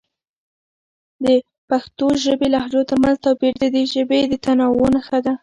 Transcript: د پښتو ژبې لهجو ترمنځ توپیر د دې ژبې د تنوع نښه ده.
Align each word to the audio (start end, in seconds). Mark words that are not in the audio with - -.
د 1.23 1.25
پښتو 1.69 2.07
ژبې 2.25 2.47
لهجو 2.53 2.81
ترمنځ 2.89 3.17
توپیر 3.25 3.53
د 3.59 3.65
دې 3.75 3.83
ژبې 3.93 4.19
د 4.27 4.33
تنوع 4.45 4.87
نښه 4.95 5.19
ده. 5.25 5.33